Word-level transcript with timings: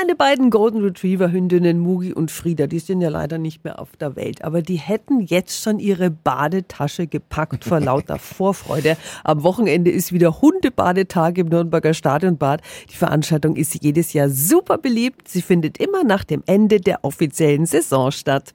Meine 0.00 0.16
beiden 0.16 0.48
Golden 0.48 0.80
Retriever 0.80 1.30
Hündinnen 1.30 1.78
Mugi 1.78 2.14
und 2.14 2.30
Frieda, 2.30 2.66
die 2.66 2.78
sind 2.78 3.02
ja 3.02 3.10
leider 3.10 3.36
nicht 3.36 3.64
mehr 3.64 3.78
auf 3.78 3.96
der 3.98 4.16
Welt, 4.16 4.42
aber 4.42 4.62
die 4.62 4.76
hätten 4.76 5.20
jetzt 5.20 5.62
schon 5.62 5.78
ihre 5.78 6.10
Badetasche 6.10 7.06
gepackt 7.06 7.66
vor 7.66 7.80
lauter 7.80 8.18
Vorfreude. 8.18 8.96
Am 9.24 9.42
Wochenende 9.42 9.90
ist 9.90 10.10
wieder 10.10 10.40
Hundebadetag 10.40 11.36
im 11.36 11.48
Nürnberger 11.48 11.92
Stadionbad. 11.92 12.62
Die 12.88 12.96
Veranstaltung 12.96 13.56
ist 13.56 13.82
jedes 13.82 14.14
Jahr 14.14 14.30
super 14.30 14.78
beliebt. 14.78 15.28
Sie 15.28 15.42
findet 15.42 15.76
immer 15.76 16.02
nach 16.02 16.24
dem 16.24 16.42
Ende 16.46 16.80
der 16.80 17.04
offiziellen 17.04 17.66
Saison 17.66 18.10
statt. 18.10 18.54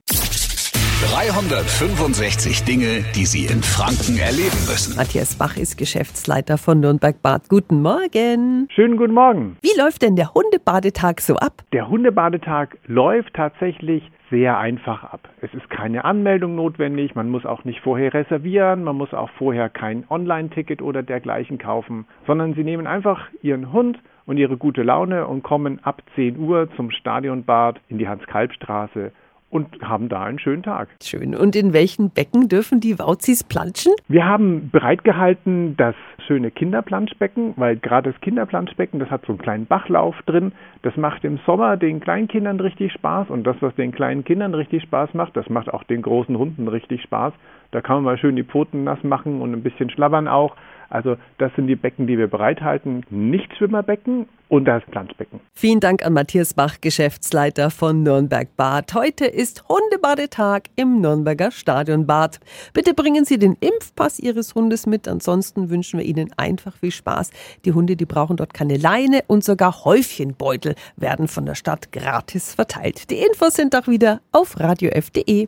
365 1.04 2.64
Dinge, 2.64 3.04
die 3.14 3.26
Sie 3.26 3.52
in 3.52 3.62
Franken 3.62 4.18
erleben 4.18 4.56
müssen. 4.64 4.96
Matthias 4.96 5.36
Bach 5.38 5.58
ist 5.58 5.78
Geschäftsleiter 5.78 6.58
von 6.58 6.80
Nürnberg 6.80 7.22
Bad. 7.22 7.50
Guten 7.50 7.82
Morgen. 7.82 8.70
Schönen 8.74 8.96
guten 8.96 9.14
Morgen. 9.14 9.58
Wie 9.62 9.78
läuft 9.78 10.04
denn 10.04 10.16
der 10.16 10.34
Hundebadetag 10.34 11.20
so 11.20 11.36
ab? 11.36 11.64
Der 11.74 11.90
Hundebadetag 11.90 12.78
läuft 12.88 13.34
tatsächlich 13.34 14.10
sehr 14.30 14.58
einfach 14.58 15.04
ab. 15.04 15.28
Es 15.42 15.54
ist 15.54 15.70
keine 15.70 16.06
Anmeldung 16.06 16.56
notwendig, 16.56 17.14
man 17.14 17.30
muss 17.30 17.46
auch 17.46 17.66
nicht 17.66 17.82
vorher 17.82 18.14
reservieren, 18.14 18.86
man 18.86 18.96
muss 18.96 19.14
auch 19.14 19.30
vorher 19.38 19.68
kein 19.68 20.06
Online-Ticket 20.10 20.82
oder 20.82 21.04
dergleichen 21.04 21.58
kaufen, 21.58 22.06
sondern 22.26 22.54
Sie 22.54 22.64
nehmen 22.64 22.88
einfach 22.88 23.28
Ihren 23.42 23.74
Hund 23.74 24.00
und 24.26 24.38
Ihre 24.38 24.56
gute 24.56 24.82
Laune 24.82 25.28
und 25.28 25.44
kommen 25.44 25.84
ab 25.84 26.02
10 26.16 26.40
Uhr 26.40 26.70
zum 26.78 26.90
Stadionbad 26.90 27.82
in 27.90 27.98
die 27.98 28.08
Hans-Kalb-Straße 28.08 29.12
und 29.56 29.82
haben 29.82 30.10
da 30.10 30.26
einen 30.26 30.38
schönen 30.38 30.64
Tag. 30.64 30.90
Schön. 31.02 31.34
Und 31.34 31.56
in 31.56 31.72
welchen 31.72 32.10
Becken 32.10 32.50
dürfen 32.50 32.82
die 32.82 33.00
Wauzis 33.00 33.46
planschen? 33.46 33.94
Wir 34.10 34.26
haben 34.26 34.70
bereitgehalten 34.70 35.78
das 35.78 35.96
schöne 36.28 36.52
Kinderplanschbecken, 36.52 37.54
weil 37.56 37.78
gerade 37.78 38.12
das 38.12 38.20
Kinderplanschbecken, 38.20 39.00
das 39.00 39.10
hat 39.10 39.22
so 39.26 39.32
einen 39.32 39.40
kleinen 39.40 39.66
Bachlauf 39.66 40.22
drin. 40.26 40.52
Das 40.82 40.98
macht 40.98 41.24
im 41.24 41.40
Sommer 41.46 41.78
den 41.78 42.02
kleinen 42.02 42.28
Kindern 42.28 42.60
richtig 42.60 42.92
Spaß 42.92 43.30
und 43.30 43.46
das, 43.48 43.56
was 43.62 43.74
den 43.76 43.94
kleinen 43.94 44.26
Kindern 44.26 44.54
richtig 44.54 44.84
Spaß 44.84 45.14
macht, 45.14 45.38
das 45.38 45.50
macht 45.50 45.74
auch 45.74 45.86
den 45.86 46.02
großen 46.02 46.38
Hunden 46.38 46.68
richtig 46.68 47.02
Spaß. 47.04 47.34
Da 47.72 47.80
kann 47.80 47.98
man 47.98 48.04
mal 48.04 48.18
schön 48.18 48.36
die 48.36 48.44
Pfoten 48.44 48.84
nass 48.84 49.04
machen 49.04 49.42
und 49.42 49.54
ein 49.54 49.64
bisschen 49.64 49.90
schlabbern 49.90 50.28
auch. 50.28 50.58
Also 50.90 51.18
das 51.38 51.54
sind 51.56 51.68
die 51.68 51.76
Becken, 51.76 52.08
die 52.08 52.18
wir 52.18 52.28
bereithalten. 52.28 53.04
Nichtschwimmerbecken 53.10 54.28
und 54.50 54.66
das 54.66 54.84
Planschbecken. 54.92 55.40
Vielen 55.54 55.80
Dank 55.80 56.06
an 56.06 56.14
Matthias 56.14 56.54
Bach, 56.54 56.76
Geschäftsleiter 56.82 57.72
von 57.72 58.04
Nürnberg 58.04 58.48
Bad. 58.56 58.94
Heute 58.94 59.26
ist 59.26 59.68
Hundebadetag 59.68 60.64
im 60.76 61.02
Nürnberger 61.02 61.52
Stadionbad. 61.52 62.40
Bitte 62.74 62.94
bringen 62.94 63.26
Sie 63.26 63.40
den 63.40 63.58
Impfpass 63.60 64.20
Ihres 64.20 64.56
Hundes 64.56 64.86
mit. 64.86 65.08
Ansonsten 65.08 65.70
wünschen 65.70 66.00
wir 66.00 66.06
Ihnen 66.06 66.32
einfach 66.38 66.78
viel 66.78 66.92
Spaß. 66.92 67.32
Die 67.66 67.74
Hunde, 67.74 67.96
die 67.96 68.06
brauchen 68.06 68.38
dort 68.38 68.54
keine 68.54 68.78
Leine 68.78 69.24
und 69.28 69.44
sogar 69.44 69.86
Häufchenbeutel 69.86 70.76
werden 70.96 71.28
von 71.28 71.46
der 71.46 71.56
Stadt 71.56 71.92
gratis 71.92 72.54
verteilt. 72.54 73.10
Die 73.10 73.18
Infos 73.18 73.56
sind 73.56 73.76
auch 73.76 73.88
wieder 73.88 74.22
auf 74.32 74.60
radiof.de. 74.60 75.48